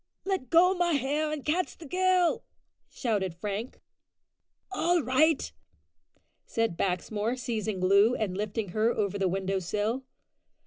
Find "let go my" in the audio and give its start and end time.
0.25-0.93